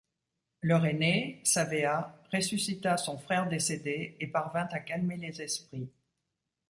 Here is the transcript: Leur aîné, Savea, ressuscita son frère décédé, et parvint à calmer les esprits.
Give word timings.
Leur 0.63 0.83
aîné, 0.87 1.41
Savea, 1.43 2.17
ressuscita 2.33 2.97
son 2.97 3.19
frère 3.19 3.47
décédé, 3.47 4.17
et 4.19 4.25
parvint 4.25 4.67
à 4.71 4.79
calmer 4.79 5.15
les 5.17 5.43
esprits. 5.43 5.91